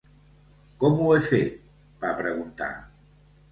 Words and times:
"Com 0.83 0.97
ho 1.03 1.09
he 1.17 1.19
fet?", 1.27 1.61
va 2.07 2.17
preguntar. 2.25 2.73